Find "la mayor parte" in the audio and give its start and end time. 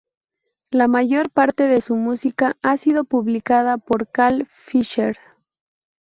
0.71-1.67